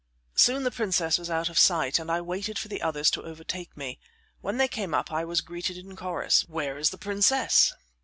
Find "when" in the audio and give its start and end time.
4.39-4.57